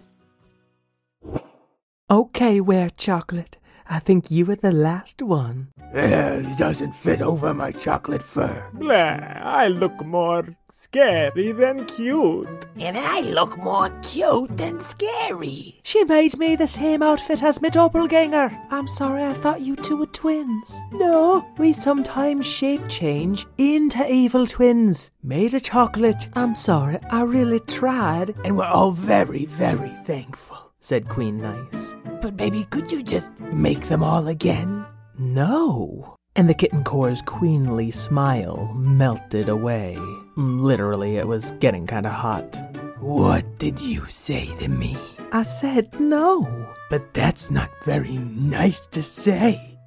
Okay, 2.11 2.61
Wear 2.61 2.91
Chocolate. 2.91 3.58
I 3.91 3.99
think 4.01 4.31
you 4.31 4.45
were 4.45 4.57
the 4.57 4.73
last 4.73 5.23
one. 5.23 5.69
It 5.95 6.59
doesn't 6.59 6.93
fit 6.93 7.23
over 7.23 7.55
my 7.55 7.73
chocolate 7.73 8.23
fur. 8.23 8.63
Blah, 8.75 9.19
I 9.41 9.69
look 9.69 10.05
more 10.05 10.45
scary 10.71 11.53
than 11.53 11.87
cute. 11.87 12.67
And 12.79 12.99
I 12.99 13.21
look 13.21 13.57
more 13.57 13.89
cute 14.03 14.57
than 14.59 14.81
scary. 14.81 15.81
She 15.83 16.05
made 16.05 16.39
me 16.39 16.57
the 16.57 16.69
same 16.69 17.03
outfit 17.03 17.43
as 17.43 17.63
my 17.63 17.71
doppelganger. 17.71 18.57
I'm 18.71 18.87
sorry, 18.87 19.25
I 19.25 19.33
thought 19.33 19.63
you 19.63 19.77
two 19.77 19.97
were 19.97 20.07
twins. 20.07 20.79
No, 20.93 21.47
we 21.57 21.73
sometimes 21.73 22.47
shape 22.47 22.87
change 22.89 23.47
into 23.57 24.05
evil 24.13 24.47
twins. 24.47 25.11
Made 25.23 25.55
of 25.55 25.63
chocolate. 25.63 26.29
I'm 26.35 26.55
sorry, 26.55 26.99
I 27.11 27.23
really 27.23 27.61
tried. 27.61 28.35
And 28.45 28.59
we're 28.59 28.67
all 28.67 28.93
very, 28.93 29.47
very 29.47 29.97
thankful 30.05 30.68
said 30.89 31.07
Queen 31.11 31.37
Nice. 31.37 31.95
But 32.23 32.39
baby, 32.39 32.65
could 32.71 32.91
you 32.91 33.03
just 33.03 33.39
make 33.53 33.89
them 33.89 34.03
all 34.03 34.27
again? 34.27 34.87
No. 35.19 36.17
And 36.35 36.49
the 36.49 36.55
kitten 36.55 36.83
core's 36.83 37.21
queenly 37.21 37.91
smile 37.91 38.73
melted 38.75 39.51
away. 39.51 39.99
Literally, 40.37 41.17
it 41.17 41.27
was 41.27 41.53
getting 41.61 41.87
kind 41.87 42.07
of 42.07 42.13
hot. 42.13 42.57
What 43.01 43.59
did 43.59 43.79
you 43.83 44.07
say 44.09 44.47
to 44.61 44.69
me? 44.69 44.97
I 45.31 45.43
said 45.43 46.01
no. 46.01 46.49
But 46.89 47.13
that's 47.13 47.51
not 47.51 47.69
very 47.85 48.17
nice 48.17 48.87
to 48.87 49.03
say. 49.03 49.78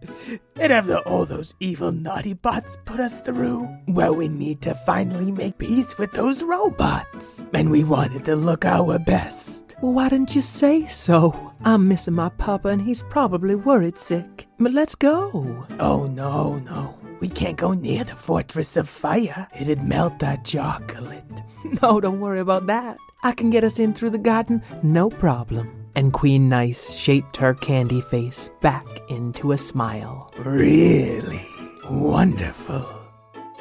And 0.55 0.73
after 0.73 0.97
all 0.99 1.25
those 1.25 1.55
evil 1.59 1.91
naughty 1.91 2.33
bots 2.33 2.77
put 2.85 2.99
us 2.99 3.19
through, 3.21 3.67
well, 3.87 4.15
we 4.15 4.27
need 4.27 4.61
to 4.61 4.75
finally 4.75 5.31
make 5.31 5.57
peace 5.57 5.97
with 5.97 6.11
those 6.13 6.43
robots. 6.43 7.45
And 7.53 7.71
we 7.71 7.83
wanted 7.83 8.25
to 8.25 8.35
look 8.35 8.65
our 8.65 8.99
best. 8.99 9.75
Well, 9.81 9.93
why 9.93 10.09
didn't 10.09 10.35
you 10.35 10.41
say 10.41 10.85
so? 10.87 11.53
I'm 11.63 11.87
missing 11.87 12.15
my 12.15 12.29
papa 12.29 12.69
and 12.69 12.81
he's 12.81 13.03
probably 13.03 13.55
worried 13.55 13.97
sick. 13.97 14.47
But 14.59 14.73
let's 14.73 14.95
go. 14.95 15.65
Oh, 15.79 16.07
no, 16.07 16.59
no. 16.59 16.97
We 17.19 17.29
can't 17.29 17.57
go 17.57 17.73
near 17.73 18.03
the 18.03 18.15
Fortress 18.15 18.77
of 18.77 18.89
Fire. 18.89 19.47
It'd 19.59 19.83
melt 19.83 20.23
our 20.23 20.37
chocolate. 20.37 21.23
No, 21.83 22.01
don't 22.01 22.19
worry 22.19 22.39
about 22.39 22.65
that. 22.67 22.97
I 23.21 23.33
can 23.33 23.51
get 23.51 23.63
us 23.63 23.77
in 23.77 23.93
through 23.93 24.09
the 24.09 24.17
garden, 24.17 24.63
no 24.81 25.11
problem 25.11 25.80
and 25.95 26.13
Queen 26.13 26.49
Nice 26.49 26.93
shaped 26.93 27.37
her 27.37 27.53
candy 27.53 28.01
face 28.01 28.49
back 28.61 28.85
into 29.09 29.51
a 29.51 29.57
smile. 29.57 30.31
Really 30.39 31.45
wonderful. 31.89 32.87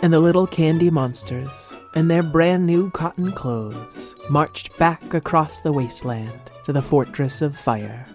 And 0.03 0.13
the 0.13 0.21
little 0.21 0.47
candy 0.47 0.91
monsters, 0.91 1.51
in 1.95 2.09
their 2.09 2.23
brand 2.23 2.67
new 2.67 2.91
cotton 2.91 3.33
clothes, 3.33 4.15
marched 4.31 4.77
back 4.79 5.15
across 5.15 5.61
the 5.61 5.73
wasteland 5.73 6.41
to 6.65 6.73
the 6.73 6.83
Fortress 6.83 7.43
of 7.43 7.57
Fire. 7.57 8.07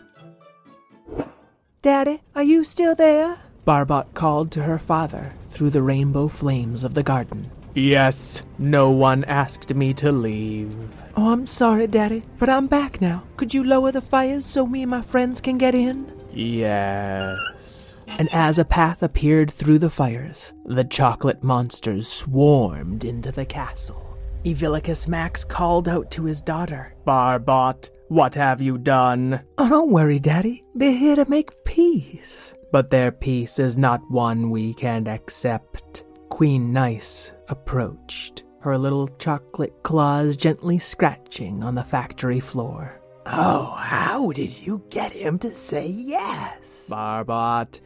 Daddy, 1.81 2.21
are 2.35 2.43
you 2.43 2.63
still 2.63 2.95
there? 2.95 3.37
Barbot 3.65 4.13
called 4.13 4.51
to 4.51 4.63
her 4.63 4.79
father 4.79 5.33
through 5.49 5.71
the 5.71 5.81
rainbow 5.81 6.27
flames 6.27 6.83
of 6.83 6.93
the 6.93 7.03
garden. 7.03 7.51
Yes, 7.75 8.45
no 8.57 8.89
one 8.89 9.25
asked 9.25 9.75
me 9.75 9.93
to 9.95 10.09
leave. 10.09 10.73
Oh, 11.17 11.33
I'm 11.33 11.45
sorry, 11.45 11.87
Daddy, 11.87 12.23
but 12.39 12.49
I'm 12.49 12.67
back 12.67 13.01
now. 13.01 13.23
Could 13.35 13.53
you 13.53 13.65
lower 13.65 13.91
the 13.91 14.01
fires 14.01 14.45
so 14.45 14.65
me 14.65 14.83
and 14.83 14.91
my 14.91 15.01
friends 15.01 15.41
can 15.41 15.57
get 15.57 15.75
in? 15.75 16.09
Yes. 16.31 17.97
And 18.17 18.29
as 18.31 18.57
a 18.59 18.65
path 18.65 19.03
appeared 19.03 19.51
through 19.51 19.79
the 19.79 19.89
fires, 19.89 20.53
the 20.65 20.85
chocolate 20.85 21.43
monsters 21.43 22.07
swarmed 22.07 23.03
into 23.03 23.33
the 23.33 23.45
castle. 23.45 24.17
Evilicus 24.45 25.09
Max 25.09 25.43
called 25.43 25.89
out 25.89 26.09
to 26.11 26.23
his 26.23 26.41
daughter. 26.41 26.95
Barbot, 27.05 27.89
what 28.07 28.35
have 28.35 28.61
you 28.61 28.77
done? 28.77 29.43
Oh, 29.57 29.67
don't 29.67 29.91
worry, 29.91 30.19
Daddy. 30.19 30.63
They're 30.75 30.95
here 30.95 31.17
to 31.17 31.29
make 31.29 31.65
peace. 31.65 32.53
But 32.71 32.89
their 32.89 33.11
peace 33.11 33.59
is 33.59 33.77
not 33.77 34.09
one 34.09 34.49
we 34.49 34.73
can 34.73 35.07
accept. 35.07 36.05
Queen 36.29 36.71
Nice 36.71 37.34
approached, 37.47 38.43
her 38.61 38.77
little 38.77 39.07
chocolate 39.19 39.83
claws 39.83 40.37
gently 40.37 40.77
scratching 40.77 41.63
on 41.63 41.75
the 41.75 41.83
factory 41.83 42.39
floor. 42.39 42.99
Oh, 43.27 43.75
how 43.77 44.31
did 44.31 44.61
you 44.65 44.83
get 44.89 45.11
him 45.11 45.39
to 45.39 45.49
say 45.49 45.87
yes? 45.87 46.87
Barbot. 46.89 47.81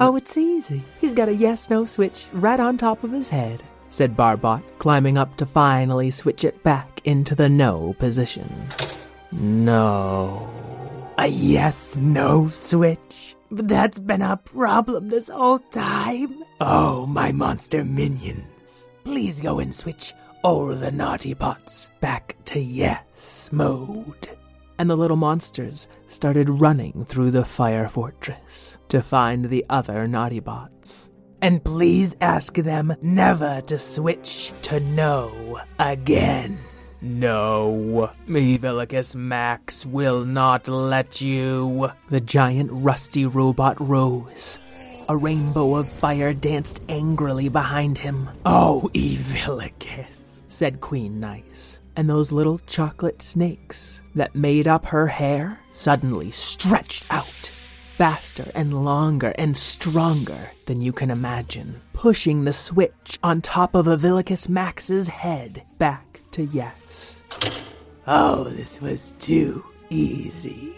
Oh, 0.00 0.16
it's 0.16 0.36
easy. 0.36 0.82
He's 1.00 1.14
got 1.14 1.28
a 1.28 1.34
yes 1.34 1.68
no 1.68 1.84
switch 1.84 2.28
right 2.32 2.60
on 2.60 2.76
top 2.76 3.02
of 3.02 3.10
his 3.10 3.28
head, 3.28 3.60
said 3.88 4.16
Barbot, 4.16 4.62
climbing 4.78 5.18
up 5.18 5.36
to 5.38 5.46
finally 5.46 6.12
switch 6.12 6.44
it 6.44 6.62
back 6.62 7.00
into 7.04 7.34
the 7.34 7.48
no 7.48 7.94
position. 7.98 8.48
No. 9.32 10.48
A 11.18 11.26
yes 11.26 11.96
no 11.96 12.46
switch? 12.48 13.11
That's 13.54 14.00
been 14.00 14.22
a 14.22 14.38
problem 14.38 15.08
this 15.08 15.28
whole 15.28 15.58
time. 15.58 16.42
Oh, 16.58 17.04
my 17.06 17.32
monster 17.32 17.84
minions. 17.84 18.88
Please 19.04 19.40
go 19.40 19.58
and 19.58 19.74
switch 19.74 20.14
all 20.42 20.68
the 20.68 20.90
naughty 20.90 21.34
bots 21.34 21.90
back 22.00 22.34
to 22.46 22.58
yes 22.58 23.50
mode. 23.52 24.26
And 24.78 24.88
the 24.88 24.96
little 24.96 25.18
monsters 25.18 25.86
started 26.08 26.48
running 26.48 27.04
through 27.04 27.30
the 27.30 27.44
fire 27.44 27.88
fortress 27.88 28.78
to 28.88 29.02
find 29.02 29.44
the 29.44 29.66
other 29.68 30.08
naughty 30.08 30.40
bots. 30.40 31.10
And 31.42 31.62
please 31.62 32.16
ask 32.22 32.54
them 32.54 32.94
never 33.02 33.60
to 33.66 33.78
switch 33.78 34.50
to 34.62 34.80
no 34.80 35.60
again. 35.78 36.58
No, 37.04 38.10
Evilicus 38.28 39.16
Max 39.16 39.84
will 39.84 40.24
not 40.24 40.68
let 40.68 41.20
you. 41.20 41.90
The 42.08 42.20
giant 42.20 42.70
rusty 42.72 43.26
robot 43.26 43.76
rose. 43.80 44.60
A 45.08 45.16
rainbow 45.16 45.74
of 45.74 45.88
fire 45.88 46.32
danced 46.32 46.80
angrily 46.88 47.48
behind 47.48 47.98
him, 47.98 48.30
Oh, 48.46 48.88
Evilicus. 48.94 50.42
said 50.48 50.80
Queen 50.80 51.18
Nice. 51.18 51.80
And 51.96 52.08
those 52.08 52.30
little 52.30 52.58
chocolate 52.60 53.20
snakes 53.20 54.00
that 54.14 54.36
made 54.36 54.68
up 54.68 54.86
her 54.86 55.08
hair 55.08 55.58
suddenly 55.72 56.30
stretched 56.30 57.12
out, 57.12 57.24
faster 57.24 58.44
and 58.54 58.84
longer 58.84 59.34
and 59.36 59.56
stronger 59.56 60.46
than 60.66 60.80
you 60.80 60.92
can 60.92 61.10
imagine, 61.10 61.80
pushing 61.92 62.44
the 62.44 62.52
switch 62.52 63.18
on 63.24 63.42
top 63.42 63.74
of 63.74 63.86
Evilicus 63.86 64.48
Max's 64.48 65.08
head 65.08 65.64
back 65.78 66.11
to 66.32 66.44
yes. 66.44 67.22
Oh, 68.06 68.44
this 68.44 68.80
was 68.80 69.14
too 69.18 69.64
easy. 69.90 70.74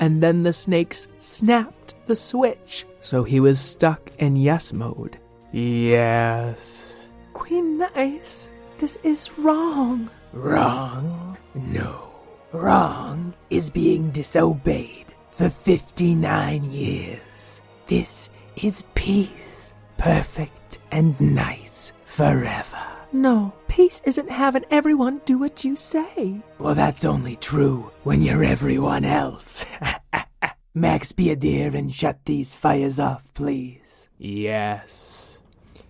And 0.00 0.22
then 0.22 0.42
the 0.42 0.52
snakes 0.52 1.08
snapped 1.18 1.94
the 2.06 2.16
switch, 2.16 2.86
so 3.00 3.22
he 3.22 3.38
was 3.38 3.60
stuck 3.60 4.10
in 4.18 4.36
yes 4.36 4.72
mode. 4.72 5.18
Yes. 5.52 6.92
Queen 7.32 7.78
Nice, 7.78 8.50
this 8.78 8.98
is 9.02 9.38
wrong. 9.38 10.10
Wrong? 10.32 11.36
No. 11.54 12.12
Wrong 12.52 13.34
is 13.50 13.70
being 13.70 14.10
disobeyed 14.10 15.06
for 15.30 15.48
59 15.48 16.64
years. 16.64 17.62
This 17.86 18.30
is 18.62 18.84
peace. 18.94 19.74
Perfect 19.98 20.78
and 20.90 21.20
nice 21.20 21.92
forever. 22.04 22.79
No, 23.12 23.52
peace 23.68 24.00
isn't 24.04 24.30
having 24.30 24.64
everyone 24.70 25.20
do 25.24 25.38
what 25.38 25.64
you 25.64 25.74
say. 25.74 26.40
Well, 26.58 26.74
that's 26.74 27.04
only 27.04 27.36
true 27.36 27.90
when 28.04 28.22
you're 28.22 28.44
everyone 28.44 29.04
else. 29.04 29.66
Max, 30.74 31.10
be 31.10 31.30
a 31.30 31.36
dear 31.36 31.74
and 31.74 31.92
shut 31.92 32.24
these 32.24 32.54
fires 32.54 33.00
off, 33.00 33.34
please. 33.34 34.08
Yes. 34.18 35.40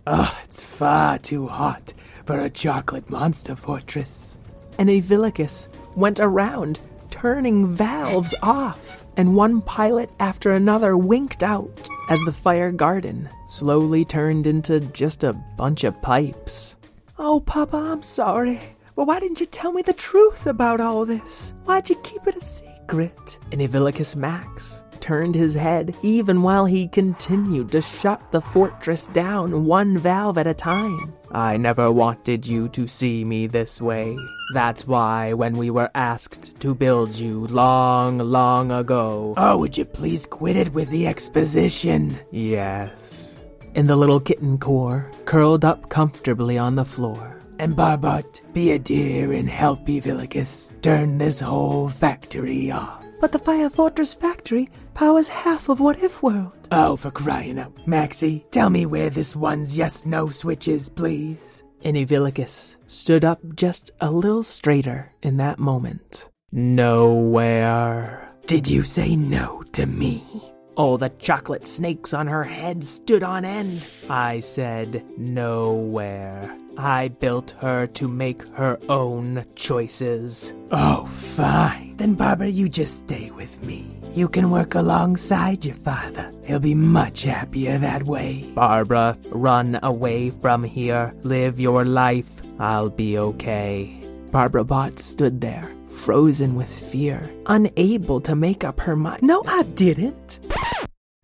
Oh, 0.07 0.39
it's 0.45 0.63
far 0.63 1.19
too 1.19 1.49
hot 1.49 1.93
for 2.25 2.39
a 2.39 2.49
chocolate 2.49 3.11
monster 3.11 3.55
fortress. 3.55 4.39
And 4.79 4.89
Evilicus 4.89 5.69
went 5.95 6.21
around 6.21 6.81
turning 7.11 7.75
valves 7.75 8.35
off, 8.43 9.07
and 9.17 9.37
one 9.37 9.61
pilot 9.61 10.09
after 10.21 10.53
another 10.53 10.97
winked 10.97 11.43
out 11.43 11.87
as 12.09 12.21
the 12.23 12.33
fire 12.33 12.73
garden 12.73 13.29
slowly 13.47 14.05
turned 14.07 14.47
into 14.47 14.81
just 14.81 15.23
a 15.23 15.35
bunch 15.59 15.85
of 15.85 16.01
pipes. 16.01 16.77
Oh, 17.23 17.39
Papa, 17.39 17.77
I'm 17.77 18.03
sorry. 18.03 18.59
Well, 18.97 19.05
why 19.05 19.21
didn't 19.21 19.41
you 19.41 19.47
tell 19.47 19.73
me 19.73 19.83
the 19.83 19.93
truth 19.93 20.47
about 20.47 20.81
all 20.81 21.05
this? 21.05 21.53
Why'd 21.65 21.91
you 21.91 21.97
keep 21.97 22.27
it 22.27 22.35
a 22.35 22.41
secret? 22.41 23.39
And 23.53 23.61
Evilicus 23.61 24.17
Max 24.17 24.83
turned 25.01 25.35
his 25.35 25.55
head 25.55 25.95
even 26.03 26.41
while 26.41 26.65
he 26.65 26.89
continued 26.89 27.73
to 27.73 27.83
shut 27.83 28.33
the 28.33 28.41
fortress 28.41 29.07
down 29.09 29.67
one 29.67 29.99
valve 29.99 30.39
at 30.39 30.47
a 30.47 30.55
time. 30.55 31.13
I 31.31 31.59
never 31.59 31.93
wanted 31.93 32.47
you 32.47 32.71
to 32.71 32.87
see 32.87 33.23
me 33.23 33.47
this 33.47 33.83
way. 33.83 34.17
That's 34.55 34.87
why 34.87 35.35
when 35.35 35.59
we 35.59 35.69
were 35.69 35.91
asked 35.95 36.59
to 36.61 36.75
build 36.75 37.15
you 37.15 37.47
long, 37.49 38.17
long 38.17 38.73
ago. 38.73 39.35
Oh, 39.37 39.59
would 39.59 39.77
you 39.77 39.85
please 39.85 40.25
quit 40.25 40.57
it 40.57 40.73
with 40.73 40.89
the 40.89 41.07
exposition? 41.07 42.19
Yes. 42.31 43.30
And 43.75 43.89
the 43.89 43.97
little 43.97 44.21
kitten 44.21 44.59
core 44.59 45.11
curled 45.25 45.65
up 45.65 45.89
comfortably 45.89 46.59
on 46.59 46.75
the 46.75 46.85
floor. 46.85 47.39
And 47.59 47.77
Barbot, 47.77 48.41
be 48.53 48.73
a 48.73 48.79
dear 48.79 49.33
and 49.33 49.49
help 49.49 49.87
Evilicus 49.87 50.71
turn 50.81 51.19
this 51.19 51.41
whole 51.41 51.89
factory 51.89 52.71
off. 52.71 53.05
But 53.21 53.33
the 53.33 53.39
Fire 53.39 53.69
Fortress 53.69 54.15
factory 54.15 54.71
powers 54.95 55.29
half 55.29 55.69
of 55.69 55.79
What 55.79 56.03
If 56.03 56.23
World. 56.23 56.53
Oh, 56.73 56.97
for 56.97 57.11
crying 57.11 57.59
out. 57.59 57.87
Maxie, 57.87 58.47
tell 58.51 58.71
me 58.71 58.87
where 58.87 59.11
this 59.11 59.37
one's 59.37 59.77
yes 59.77 60.07
no 60.07 60.29
switch 60.29 60.69
is, 60.69 60.89
please. 60.89 61.63
And 61.85 61.97
Evilicus 61.97 62.77
stood 62.87 63.25
up 63.25 63.41
just 63.55 63.91
a 64.01 64.11
little 64.11 64.43
straighter 64.43 65.13
in 65.23 65.37
that 65.37 65.59
moment. 65.59 66.31
Nowhere. 66.53 68.29
Did 68.47 68.69
you 68.69 68.83
say 68.83 69.17
no 69.17 69.63
to 69.73 69.87
me? 69.87 70.50
All 70.81 70.97
the 70.97 71.11
chocolate 71.11 71.67
snakes 71.67 72.15
on 72.15 72.27
her 72.27 72.43
head 72.43 72.83
stood 72.83 73.23
on 73.23 73.45
end. 73.45 73.85
I 74.09 74.41
said 74.41 75.05
nowhere. 75.19 76.57
I 76.79 77.09
built 77.09 77.51
her 77.61 77.87
to 77.89 78.09
make 78.09 78.41
her 78.55 78.79
own 78.89 79.45
choices. 79.55 80.55
Oh, 80.71 81.05
fine. 81.05 81.99
Then, 81.99 82.15
Barbara, 82.15 82.49
you 82.49 82.71
just 82.71 82.97
stay 82.97 83.31
with 83.31 83.63
me. 83.63 83.95
You 84.15 84.27
can 84.27 84.51
work 84.51 84.75
alongside 84.75 85.67
your 85.67 85.75
father. 85.75 86.33
He'll 86.47 86.61
be 86.61 86.75
much 86.75 87.25
happier 87.25 87.77
that 87.77 88.05
way. 88.05 88.51
Barbara, 88.55 89.19
run 89.33 89.79
away 89.83 90.31
from 90.31 90.65
here. 90.65 91.13
Live 91.25 91.61
your 91.61 91.85
life. 91.85 92.41
I'll 92.59 92.89
be 92.89 93.19
okay. 93.19 94.01
Barbara 94.31 94.65
Bot 94.65 94.99
stood 94.99 95.43
there, 95.43 95.71
frozen 95.91 96.55
with 96.55 96.71
fear, 96.71 97.29
unable 97.47 98.21
to 98.23 98.37
make 98.37 98.65
up 98.65 98.81
her 98.81 98.97
mind. 98.97 99.23
No, 99.23 99.43
I 99.47 99.63
didn't. 99.63 100.41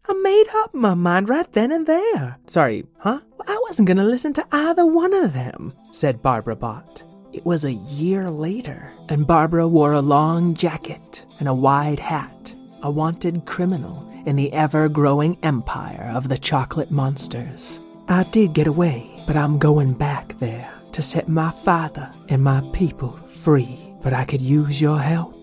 I 0.09 0.13
made 0.15 0.47
up 0.57 0.75
my 0.75 0.95
mind 0.95 1.29
right 1.29 1.51
then 1.53 1.73
and 1.73 1.87
there. 1.87 2.39
Sorry, 2.47 2.85
huh? 2.99 3.21
I 3.47 3.59
wasn't 3.69 3.89
gonna 3.89 4.05
listen 4.05 4.33
to 4.35 4.47
either 4.53 4.85
one 4.85 5.15
of 5.15 5.33
them, 5.33 5.73
said 5.93 6.23
Barbara 6.23 6.57
Bot. 6.57 7.03
It 7.33 7.45
was 7.45 7.65
a 7.65 7.73
year 7.73 8.31
later, 8.31 8.91
and 9.09 9.27
Barbara 9.27 9.69
wore 9.69 9.93
a 9.93 10.01
long 10.01 10.55
jacket 10.55 11.27
and 11.39 11.49
a 11.49 11.55
wide 11.55 11.99
hat, 11.99 12.55
a 12.83 12.91
wanted 12.91 13.45
criminal 13.45 14.11
in 14.27 14.37
the 14.37 14.53
ever 14.53 14.89
growing 14.89 15.39
empire 15.43 16.11
of 16.15 16.29
the 16.29 16.39
chocolate 16.39 16.91
monsters. 16.91 17.81
I 18.09 18.25
did 18.25 18.55
get 18.55 18.67
away, 18.67 19.23
but 19.27 19.37
I'm 19.37 19.59
going 19.59 19.95
back 19.95 20.39
there 20.39 20.71
to 20.93 21.03
set 21.03 21.29
my 21.29 21.51
father 21.51 22.11
and 22.29 22.43
my 22.43 22.63
people 22.73 23.13
free. 23.29 23.86
But 24.07 24.15
I 24.15 24.25
could 24.25 24.41
use 24.41 24.81
your 24.81 25.01
help. 25.01 25.35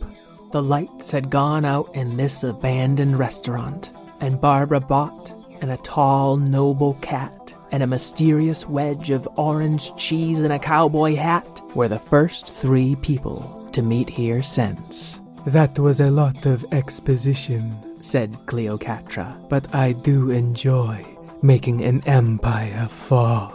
The 0.54 0.64
lights 0.64 1.12
had 1.12 1.30
gone 1.30 1.66
out 1.66 1.94
in 1.94 2.16
this 2.16 2.46
abandoned 2.46 3.20
restaurant, 3.20 3.92
and 4.22 4.40
Barbara 4.40 4.80
Bot 4.80 5.34
and 5.62 5.70
a 5.70 5.76
tall, 5.84 6.38
noble 6.38 6.94
cat 7.02 7.54
and 7.74 7.84
a 7.84 7.88
mysterious 7.88 8.66
wedge 8.66 9.10
of 9.10 9.28
orange 9.36 9.94
cheese 9.98 10.44
and 10.44 10.54
a 10.54 10.60
cowboy 10.60 11.16
hat 11.16 11.62
were 11.76 11.90
the 11.90 12.00
first 12.00 12.54
three 12.54 12.96
people 13.02 13.70
to 13.74 13.82
meet 13.82 14.10
here 14.10 14.42
since. 14.42 15.20
That 15.46 15.78
was 15.78 16.00
a 16.00 16.10
lot 16.10 16.46
of 16.46 16.64
exposition, 16.72 17.76
said 18.02 18.32
Cleocatra, 18.46 19.50
but 19.50 19.76
I 19.76 19.92
do 19.92 20.30
enjoy 20.30 21.06
making 21.42 21.84
an 21.84 22.02
empire 22.06 22.88
fall. 22.90 23.50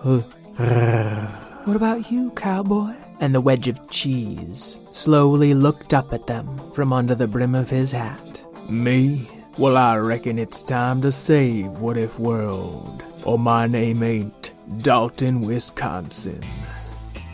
What 1.65 1.77
about 1.77 2.11
you, 2.11 2.31
cowboy? 2.33 2.93
And 3.21 3.35
the 3.35 3.41
wedge 3.41 3.69
of 3.69 3.91
cheese 3.91 4.79
slowly 4.93 5.55
looked 5.55 5.93
up 5.93 6.13
at 6.13 6.27
them 6.27 6.59
from 6.73 6.93
under 6.93 7.15
the 7.15 7.27
brim 7.27 7.55
of 7.55 7.71
his 7.71 7.93
hat. 7.93 8.43
Me? 8.69 9.29
Well, 9.59 9.77
I 9.77 9.97
reckon 9.97 10.39
it's 10.39 10.63
time 10.63 11.01
to 11.03 11.11
save 11.11 11.67
What 11.81 11.97
If 11.97 12.19
World. 12.19 13.03
Or 13.25 13.39
my 13.39 13.67
name 13.67 14.03
ain't 14.03 14.53
Dalton, 14.83 15.41
Wisconsin. 15.41 16.41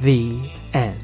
The 0.01 0.51
end. 0.73 1.01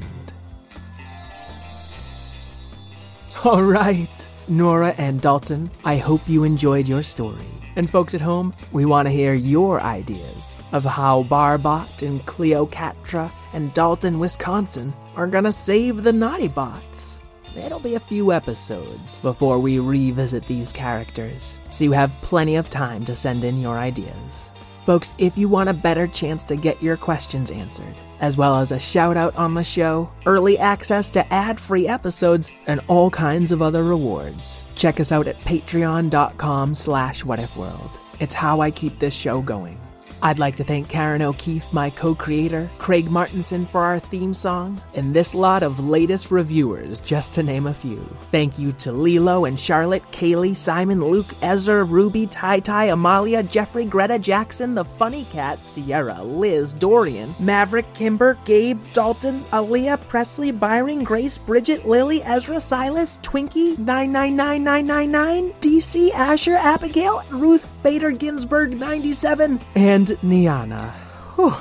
All 3.43 3.63
right, 3.63 4.29
Nora 4.47 4.93
and 4.97 5.21
Dalton, 5.21 5.71
I 5.83 5.97
hope 5.97 6.27
you 6.27 6.43
enjoyed 6.43 6.87
your 6.87 7.03
story. 7.03 7.47
And 7.75 7.89
folks 7.89 8.13
at 8.13 8.21
home, 8.21 8.53
we 8.71 8.85
want 8.85 9.07
to 9.07 9.11
hear 9.11 9.33
your 9.33 9.81
ideas 9.81 10.59
of 10.71 10.83
how 10.83 11.23
Barbot 11.23 12.01
and 12.01 12.25
Cleocatra 12.25 13.31
and 13.53 13.73
Dalton, 13.73 14.19
Wisconsin 14.19 14.93
are 15.15 15.27
gonna 15.27 15.53
save 15.53 16.03
the 16.03 16.13
Naughty 16.13 16.47
Bots. 16.47 17.19
It'll 17.55 17.79
be 17.79 17.95
a 17.95 17.99
few 17.99 18.31
episodes 18.31 19.19
before 19.19 19.59
we 19.59 19.79
revisit 19.79 20.45
these 20.45 20.71
characters, 20.71 21.59
so 21.69 21.83
you 21.83 21.91
have 21.91 22.11
plenty 22.21 22.55
of 22.55 22.69
time 22.69 23.03
to 23.05 23.15
send 23.15 23.43
in 23.43 23.59
your 23.59 23.77
ideas. 23.77 24.51
Folks, 24.83 25.13
if 25.17 25.37
you 25.37 25.49
want 25.49 25.69
a 25.69 25.73
better 25.73 26.07
chance 26.07 26.43
to 26.45 26.55
get 26.55 26.81
your 26.81 26.95
questions 26.97 27.51
answered, 27.51 27.93
as 28.19 28.37
well 28.37 28.55
as 28.55 28.71
a 28.71 28.79
shout 28.79 29.17
out 29.17 29.35
on 29.35 29.53
the 29.53 29.63
show, 29.63 30.09
early 30.25 30.57
access 30.57 31.09
to 31.11 31.33
ad 31.33 31.59
free 31.59 31.87
episodes, 31.87 32.51
and 32.67 32.79
all 32.87 33.09
kinds 33.09 33.51
of 33.51 33.61
other 33.61 33.83
rewards, 33.83 34.63
check 34.75 34.99
us 34.99 35.11
out 35.11 35.27
at 35.27 35.39
patreon.com 35.41 36.73
slash 36.73 37.23
whatifworld. 37.23 37.91
It's 38.21 38.35
how 38.35 38.61
I 38.61 38.71
keep 38.71 38.97
this 38.99 39.13
show 39.13 39.41
going. 39.41 39.80
I'd 40.23 40.37
like 40.37 40.57
to 40.57 40.63
thank 40.63 40.87
Karen 40.87 41.23
O'Keefe, 41.23 41.73
my 41.73 41.89
co 41.89 42.13
creator, 42.13 42.69
Craig 42.77 43.09
Martinson 43.09 43.65
for 43.65 43.81
our 43.81 43.99
theme 43.99 44.33
song, 44.33 44.79
and 44.93 45.13
this 45.13 45.33
lot 45.33 45.63
of 45.63 45.79
latest 45.79 46.29
reviewers, 46.29 46.99
just 47.01 47.33
to 47.35 47.43
name 47.43 47.65
a 47.65 47.73
few. 47.73 47.97
Thank 48.29 48.59
you 48.59 48.71
to 48.73 48.91
Lilo 48.91 49.45
and 49.45 49.59
Charlotte, 49.59 50.03
Kaylee, 50.11 50.55
Simon, 50.55 51.03
Luke, 51.03 51.33
Ezra, 51.41 51.83
Ruby, 51.83 52.27
Tai 52.27 52.59
Tai, 52.59 52.85
Amalia, 52.85 53.41
Jeffrey, 53.41 53.85
Greta, 53.85 54.19
Jackson, 54.19 54.75
the 54.75 54.85
Funny 54.85 55.25
Cat, 55.25 55.65
Sierra, 55.65 56.21
Liz, 56.21 56.75
Dorian, 56.75 57.33
Maverick, 57.39 57.91
Kimber, 57.95 58.37
Gabe, 58.45 58.79
Dalton, 58.93 59.43
Aaliyah, 59.51 60.07
Presley, 60.07 60.51
Byron, 60.51 61.03
Grace, 61.03 61.39
Bridget, 61.39 61.87
Lily, 61.87 62.21
Ezra, 62.23 62.59
Silas, 62.59 63.17
Twinkie, 63.23 63.77
999999, 63.79 65.53
DC, 65.61 66.11
Asher, 66.11 66.57
Abigail, 66.57 67.23
Ruth, 67.31 67.70
Bader, 67.83 68.11
Ginsburg, 68.11 68.79
97, 68.79 69.59
and 69.75 70.07
Niana. 70.23 70.91
Whew. 71.35 71.53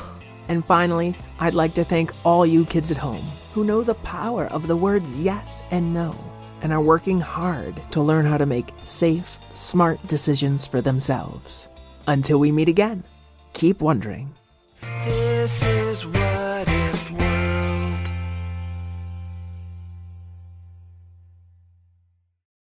And 0.49 0.65
finally, 0.65 1.15
I'd 1.39 1.55
like 1.55 1.75
to 1.75 1.85
thank 1.85 2.13
all 2.25 2.45
you 2.45 2.65
kids 2.65 2.91
at 2.91 2.97
home 2.97 3.25
who 3.53 3.65
know 3.65 3.83
the 3.83 3.95
power 3.95 4.47
of 4.47 4.67
the 4.67 4.77
words 4.77 5.17
yes 5.17 5.63
and 5.71 5.95
no 5.95 6.15
and 6.63 6.73
are 6.73 6.81
working 6.83 7.21
hard 7.21 7.81
to 7.93 8.03
learn 8.03 8.27
how 8.27 8.37
to 8.37 8.47
make 8.47 8.73
safe, 8.85 9.39
smart 9.55 10.05
decisions 10.07 10.67
for 10.67 10.81
themselves. 10.81 11.69
Until 12.07 12.39
we 12.39 12.53
meet 12.53 12.69
again, 12.69 13.05
keep 13.53 13.81
wondering. 13.81 14.35